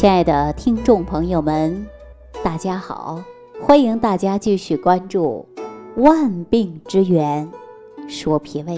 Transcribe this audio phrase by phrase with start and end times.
[0.00, 1.86] 亲爱的听众朋友们，
[2.42, 3.22] 大家好！
[3.60, 5.46] 欢迎大家继续关注
[6.02, 7.46] 《万病之源
[8.08, 8.76] 说脾胃》。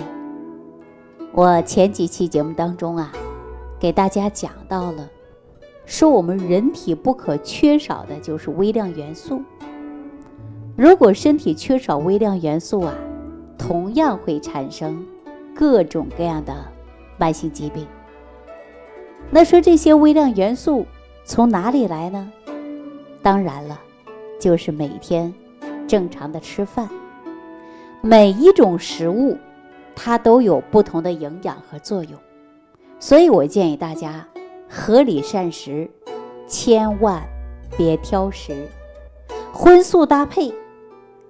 [1.31, 3.13] 我前几期节目当中啊，
[3.79, 5.09] 给大家讲到了，
[5.87, 9.41] 说我们人体不可缺少的就是微量元素。
[10.75, 12.93] 如果身体缺少微量元素啊，
[13.57, 15.07] 同样会产生
[15.55, 16.53] 各种各样的
[17.17, 17.87] 慢性疾病。
[19.31, 20.85] 那说这些微量元素。
[21.25, 22.31] 从哪里来呢？
[23.23, 23.81] 当然了，
[24.41, 25.33] 就是每天
[25.87, 26.89] 正常的吃饭。
[28.01, 29.39] 每一种食物，
[29.95, 32.19] 它都有不同的营养和作用，
[32.99, 34.27] 所以我建议大家
[34.69, 35.89] 合理膳食，
[36.49, 37.23] 千万
[37.77, 38.67] 别挑食，
[39.53, 40.53] 荤素搭配，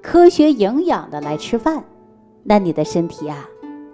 [0.01, 1.85] 科学营养的来吃饭，
[2.43, 3.47] 那你的身体啊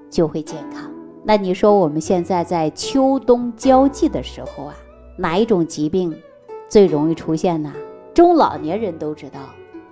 [0.08, 0.88] 就会健康。
[1.24, 4.74] 那你说我们现在在秋冬交际的时候啊？
[5.20, 6.14] 哪一种疾病
[6.68, 7.72] 最容易出现呢？
[8.14, 9.40] 中老年人都知道，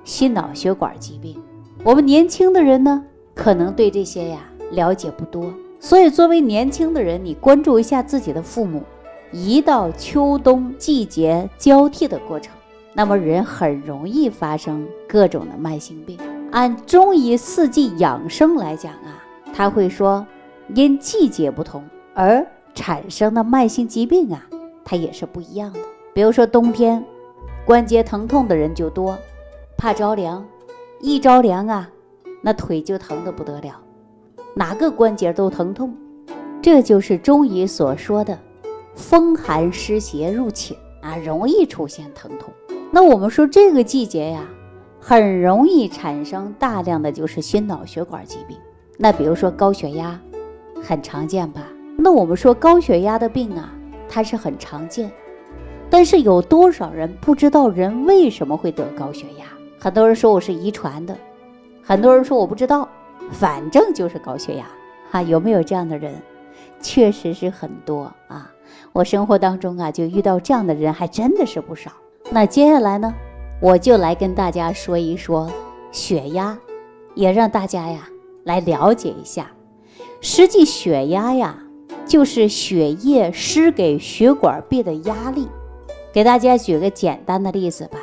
[0.05, 1.37] 心脑血管疾病。
[1.83, 4.39] 我们年轻的人呢，可能对这些呀
[4.71, 5.53] 了解不多。
[5.81, 8.85] 所以，作为年轻的人，你关注一下自己的父母。
[9.33, 12.55] 一到秋冬季节交替的过程，
[12.95, 16.17] 那么人很容易发生各种的慢性病。
[16.53, 20.25] 按中医四季养生来讲啊，他会说，
[20.73, 24.47] 因季节不同而产生的慢性疾病啊。
[24.87, 25.81] 它也是不一样的。
[26.15, 27.05] 比如说冬天，
[27.67, 29.19] 关节疼痛的人就多，
[29.77, 30.47] 怕着凉，
[31.01, 31.91] 一着凉啊，
[32.41, 33.79] 那腿就疼得不得了，
[34.55, 35.95] 哪个关节都疼痛。
[36.63, 38.39] 这就是中医所说的
[38.95, 42.53] 风寒湿邪入侵啊，容易出现疼痛。
[42.91, 44.49] 那我们说这个季节呀，
[45.01, 48.57] 很容易产生大量的就是心脑血管疾病。
[48.97, 50.19] 那比如说高血压，
[50.83, 51.67] 很常见吧？
[51.99, 53.73] 那我们说高血压的病啊。
[54.09, 55.11] 它是很常见，
[55.91, 59.45] 但是有多少人不知道人为什么会得高血压？
[59.79, 61.17] 很多人说我是遗传的，
[61.83, 62.89] 很多人说我不知道，
[63.31, 64.67] 反正就是高血压。
[65.11, 66.15] 哈，有没有这样的人？
[66.81, 68.51] 确实是很多啊！
[68.93, 71.91] 我生活当中啊，就遇到这样的人还真的是不少。
[72.31, 73.15] 那接下来呢，
[73.61, 75.51] 我就来跟大家说一说
[75.93, 76.59] 血压，
[77.15, 78.09] 也让大家呀
[78.45, 79.51] 来了解一下，
[80.21, 81.57] 实际血压呀。
[82.07, 85.49] 就是血液施给血管壁的压力，
[86.13, 87.99] 给大家举个简单的例子吧，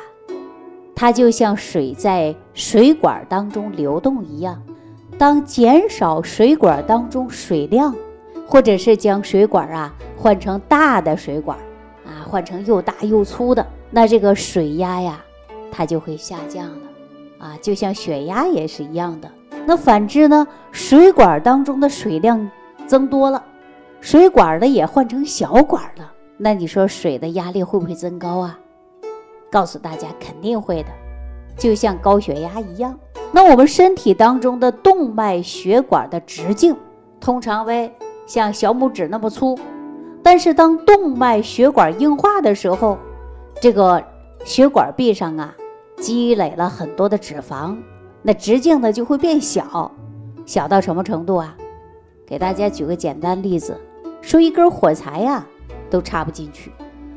[0.94, 4.62] 它就像水在水管当中流动一样，
[5.16, 7.94] 当减少水管当中水量，
[8.46, 11.56] 或者是将水管啊换成大的水管
[12.04, 15.24] 啊，换成又大又粗的，那这个水压呀，
[15.72, 16.88] 它就会下降了
[17.38, 19.30] 啊，就像血压也是一样的。
[19.64, 22.50] 那反之呢，水管当中的水量
[22.86, 23.42] 增多了。
[24.04, 28.60] 水管的也换成小管了，那你说水的压力会不会增高啊？
[29.50, 30.90] 告诉大家肯定会的，
[31.56, 32.94] 就像高血压一样。
[33.32, 36.76] 那我们身体当中的动脉血管的直径
[37.18, 37.90] 通常为
[38.26, 39.58] 像小拇指那么粗，
[40.22, 42.98] 但是当动脉血管硬化的时候，
[43.58, 44.04] 这个
[44.44, 45.56] 血管壁上啊
[45.96, 47.74] 积累了很多的脂肪，
[48.20, 49.90] 那直径呢就会变小，
[50.44, 51.56] 小到什么程度啊？
[52.26, 53.74] 给大家举个简单例子。
[54.24, 55.44] 说一根火柴呀，
[55.90, 56.72] 都插不进去。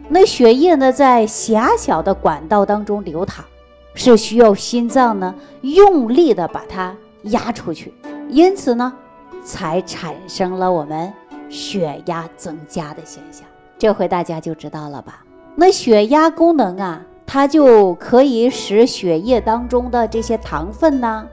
[0.10, 3.46] 那血液呢，在狭小的管道当中流淌，
[3.94, 7.94] 是需要心脏呢用力的把它压出去，
[8.28, 8.94] 因此呢，
[9.42, 11.12] 才产生了我们
[11.50, 13.48] 血压增加的现象。
[13.80, 15.24] 这回大家就知道了吧？
[15.56, 21.26] 那血压功能啊，它就可以使血液当中的这些糖分呐，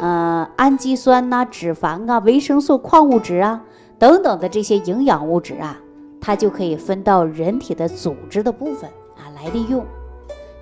[0.00, 3.62] 呃，氨基酸呐、脂肪啊、维生素、矿物质啊。
[3.98, 5.78] 等等的这些营养物质啊，
[6.20, 9.84] 它就可以分到人体的组织的部分啊来利用。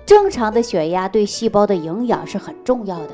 [0.05, 3.09] 正常的血压对细胞的营养是很重要的。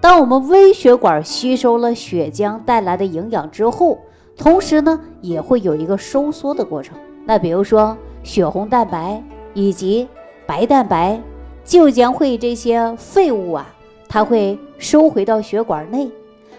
[0.00, 3.98] 当我们微血管吸收了血浆带来的营养之后，
[4.36, 6.96] 同时呢也会有一个收缩的过程。
[7.26, 9.22] 那比如说血红蛋白
[9.52, 10.08] 以及
[10.46, 11.20] 白蛋白
[11.64, 13.66] 就将会这些废物啊，
[14.08, 16.10] 它会收回到血管内，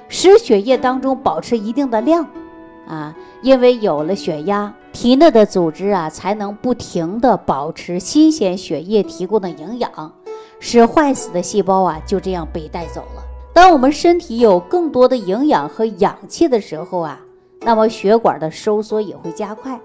[0.07, 2.25] 使血液当中保持一定的量。
[2.91, 10.11] 啊，因为有了血压，体内的组织啊才能不停地保持新鲜血液提供的营养，
[10.59, 13.23] 使坏死的细胞啊就这样被带走了。
[13.53, 17.17] 当我们身体有更多的营养和氧气的时候啊，
[17.61, 19.79] 那么血管的收缩也会加快，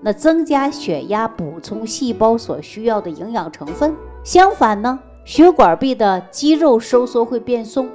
[0.00, 3.92] 那增加血压，补充细胞所需要的营养成分。
[4.22, 7.88] 相反呢，血管壁的肌肉收缩会变松，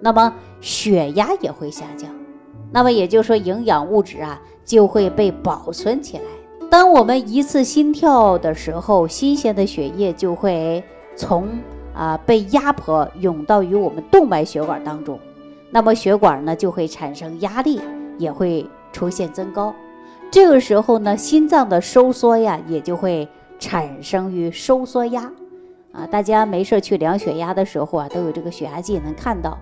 [0.00, 0.32] 那么
[0.62, 2.08] 血压也会下降。
[2.74, 6.24] 那么也就是说，营养物质啊就会被保存起来。
[6.68, 10.82] 当我们一次心跳的时候，新鲜的血液就会
[11.14, 11.46] 从
[11.94, 15.16] 啊被压迫涌到于我们动脉血管当中，
[15.70, 17.80] 那么血管呢就会产生压力，
[18.18, 19.72] 也会出现增高。
[20.28, 23.28] 这个时候呢，心脏的收缩呀，也就会
[23.60, 25.30] 产生于收缩压。
[25.92, 29.56] 啊，大家没事去量血压的时候啊，都有这个血压计能看到。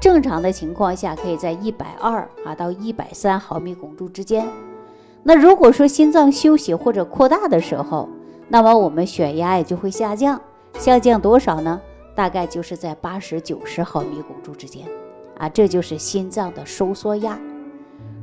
[0.00, 4.46] 正常的情况下，可以在一百二啊到一百三毫米汞柱之间。
[5.22, 8.08] 那如果说心脏休息或者扩大的时候，
[8.48, 10.40] 那么我们血压也就会下降，
[10.78, 11.80] 下降多少呢？
[12.14, 14.86] 大概就是在八十九十毫米汞柱之间。
[15.36, 17.38] 啊，这就是心脏的收缩压。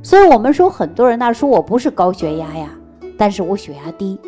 [0.02, 2.70] 所以我们说，很多人那说我不是高血压呀，
[3.16, 4.18] 但是我血压低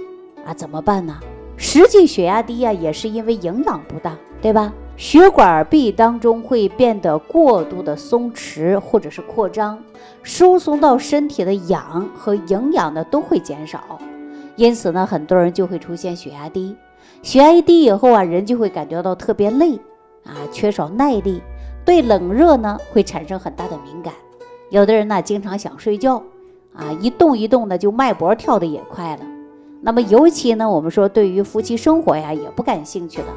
[0.44, 1.18] 啊，怎么办呢？
[1.56, 4.72] 实际血压低呀，也是因为营养不当，对吧？
[4.98, 9.78] 血管壁当中会变得过度的松弛或者是扩张，
[10.24, 13.96] 输送到身体的氧和营养呢都会减少，
[14.56, 16.74] 因此呢，很多人就会出现血压低。
[17.22, 19.76] 血压一低以后啊，人就会感觉到特别累
[20.24, 21.40] 啊，缺少耐力，
[21.84, 24.12] 对冷热呢会产生很大的敏感。
[24.68, 26.20] 有的人呢经常想睡觉
[26.74, 29.22] 啊，一动一动的就脉搏跳得也快了。
[29.80, 33.28] 那么，尤其呢，我们说对于夫妻生活呀，也不感兴趣了。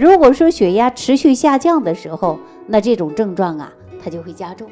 [0.00, 3.70] 如果说血压持续下降的时候，那这种症状啊，
[4.02, 4.66] 它就会加重。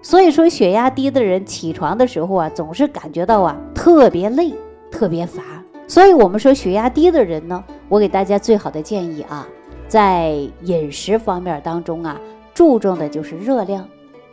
[0.00, 4.54] 所以说，血压低的人起床的时候啊，总是感觉到啊特别累、
[4.90, 5.42] 特别乏。
[5.86, 9.46] 所以我们说，血压低的人呢，我给大家最好的建议啊，
[9.86, 10.30] 在
[10.62, 12.18] 饮食方面当中啊，
[12.54, 13.86] 注重的就是热量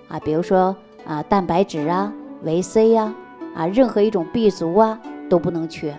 [0.07, 0.74] 啊，比如说
[1.06, 2.13] 啊，蛋白质啊、
[2.44, 3.13] 维 C 呀
[3.54, 4.98] 啊，任何一种 B 族啊。
[5.30, 5.94] 都不能缺，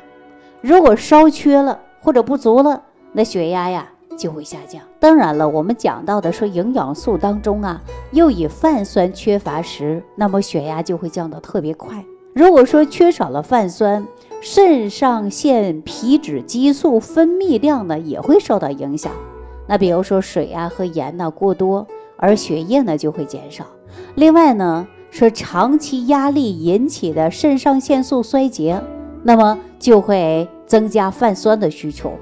[0.61, 2.83] 如果稍缺了或者不足了，
[3.13, 3.89] 那血压呀
[4.23, 4.81] 就会下降。
[5.01, 7.83] 当然了，我们讲到的说营养素当中啊，
[8.13, 12.05] 又以泛酸缺乏时，那么血压就会降得特别快。
[12.33, 14.07] 如果说缺少了泛酸，
[14.41, 19.11] 肾上腺皮质激素分泌量呢也会受到影响。
[19.67, 21.85] 那比如说水啊和盐呢过多，
[22.17, 23.67] 而血液呢就会减少。
[24.15, 28.81] 另外呢，说长期压力引起的肾上腺素衰竭。
[29.25, 32.13] 那么就会增加泛酸的需求，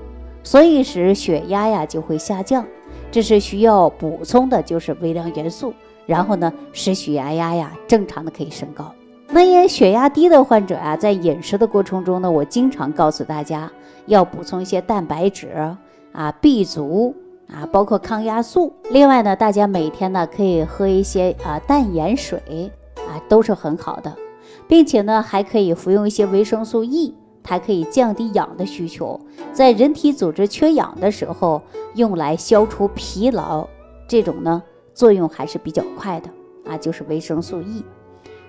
[0.42, 2.66] 所以使血压呀就会下降。
[3.10, 5.74] 这是需要补充的，就是微量元素，
[6.06, 8.92] 然后呢使血压压呀正常的可以升高。
[9.28, 13.70] 那因血压低的患者啊，在饮食的过程中呢，我经常告诉大家
[14.06, 15.76] 要补充一些蛋白质
[16.12, 17.14] 啊、B 族
[17.48, 18.72] 啊，包括抗压素。
[18.90, 22.70] 另外呢，大家每天呢可以喝一些啊淡盐水
[23.08, 24.16] 啊，都是很好的。
[24.66, 29.18] 并且呢，还可以服用一些维生素 E，它可以降低氧的需求，
[29.52, 31.62] 在人体组织缺氧的时候，
[31.94, 33.66] 用来消除疲劳，
[34.06, 34.62] 这种呢
[34.94, 36.28] 作用还是比较快的
[36.66, 37.84] 啊，就是维生素 E。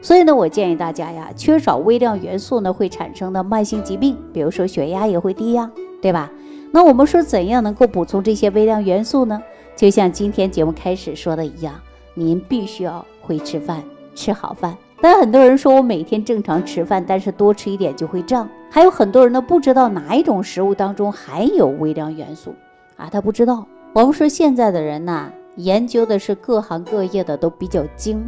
[0.02, 5.72] 所以呢，我建议大家呀，缺少微量元素呢，会产生的慢性疾病，比如说血压也会低呀，
[6.02, 6.32] 对吧？
[6.72, 9.42] 那我们说怎样能够补充这些微量元素呢？
[9.76, 11.76] 就像今天节目开始说的一样，
[12.14, 13.84] 您必须要会吃饭，
[14.16, 14.76] 吃好饭。
[15.00, 18.50] 但很多人说我每天正常吃饭，但是多吃一点就会胀。
[18.74, 22.56] 还有很多人呢不知道哪一种食物当中含有微量元素
[22.96, 23.68] 啊，他不知道。
[23.92, 28.26] 我们说现在的人呐，研究的是各行各业的都比较精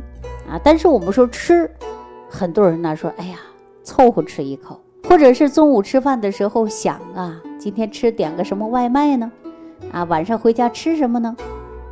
[0.49, 1.71] 啊，但是我们说吃，
[2.29, 3.37] 很多人呢说，哎呀，
[3.83, 9.31] 凑合吃一口，或者是中午吃饭的时候想啊，今天吃点个什么外卖呢？
[9.93, 11.33] 啊，晚上回家吃什么呢？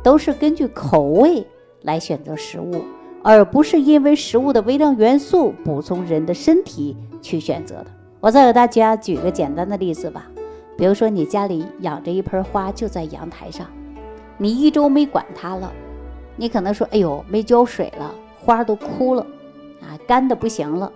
[0.02, 1.46] 都是根据口味
[1.80, 2.82] 来选择食物。
[3.24, 7.86] 而不是因为食物的微量元素补充人的身体去选择的。
[8.22, 10.30] 我再给大家举个简单的例子吧，
[10.78, 13.66] 比如说你家里养着一盆花，就在阳台上，
[14.38, 15.72] 你一周没管它了，
[16.36, 19.26] 你可能说：“哎呦，没浇水了，花都枯了，
[19.80, 20.92] 啊，干的不行了。”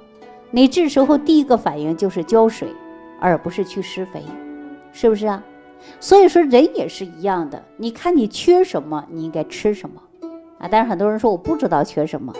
[0.52, 2.68] 你这时候第一个反应就是浇水，
[3.20, 4.22] 而不是去施肥，
[4.92, 5.42] 是不是啊？
[5.98, 10.00] 所以说人也是一样的，你看你缺什么，你应该吃什么。
[10.60, 12.32] 啊，但是很多人说我不知道缺什么，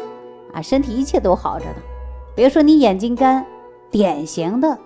[0.53, 1.83] 啊，身体一切都好着呢。
[2.37, 3.45] 比如说你眼睛干，
[3.97, 4.77] 典型的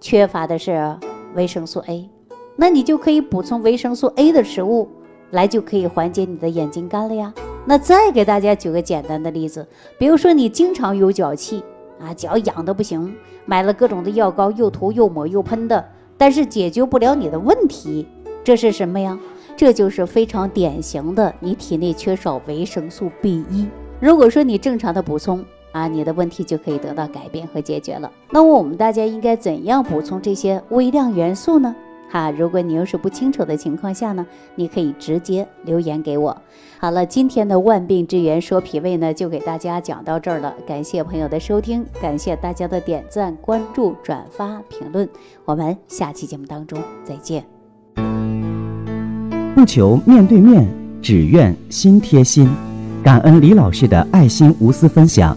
[0.00, 0.96] 缺乏的是
[1.36, 2.10] 维生素 A，
[2.56, 4.88] 那你就可以补充维生素 A 的食物，
[5.30, 7.32] 来就可以缓解你的眼睛干了呀。
[7.64, 9.64] 那再给大家举个简单的例子，
[9.96, 11.62] 比如说你经常有脚气，
[12.00, 13.14] 啊，脚痒的不行，
[13.46, 18.08] 买了各种的药膏，又涂又抹又喷的，但是解决不了你的问题，
[18.42, 19.16] 这是什么呀？
[19.56, 23.68] 这就是非常典型的，你体内缺少维生素 B 一。
[24.00, 25.44] 如果说你正常的补充
[25.78, 28.10] 啊，你的问题就可以得到改变和解决了。
[28.30, 31.72] 那我们大家应该怎样补充这些微量元素呢？
[32.10, 32.32] 哈。
[32.32, 36.36] 如果你又是不清楚的情况下呢，你可以直接留言给我。
[36.80, 40.52] 好了，今天的万病之源说脾胃呢，就给大家讲到这儿了。
[40.66, 45.08] 感谢朋友的收听，感谢大家的点赞、关注、转发、评论。
[45.44, 47.44] 我们下期节目当中再见。
[49.54, 50.66] 不求面对面，
[51.00, 52.48] 只愿心贴心。
[53.04, 55.36] 感恩李老师的爱心无私分享。